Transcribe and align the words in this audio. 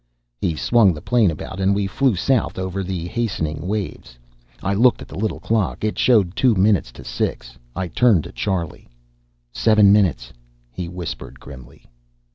He 0.39 0.55
swung 0.55 0.95
the 0.95 0.99
plane 1.01 1.29
about 1.29 1.59
and 1.59 1.75
we 1.75 1.85
flew 1.85 2.15
south 2.15 2.57
over 2.57 2.81
the 2.83 3.05
hastening 3.07 3.67
waves. 3.67 4.17
I 4.63 4.73
looked 4.73 5.03
at 5.03 5.07
the 5.07 5.15
little 5.15 5.39
clock. 5.39 5.83
It 5.83 5.99
showed 5.99 6.35
two 6.35 6.55
minutes 6.55 6.91
to 6.93 7.03
six. 7.03 7.59
I 7.75 7.87
turned 7.87 8.23
to 8.23 8.31
Charlie. 8.31 8.89
"Seven 9.51 9.93
minutes!" 9.93 10.33
he 10.71 10.89
whispered 10.89 11.39
grimly. 11.39 11.85